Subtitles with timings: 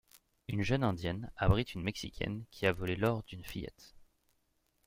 [0.47, 3.93] Une jeune indienne abrite une mexicaine qui a volé l'or d'une fillette.